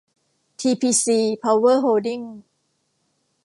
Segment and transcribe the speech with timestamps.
[0.59, 2.21] ทีพีซี เพาเวอร์โฮลดิ้ง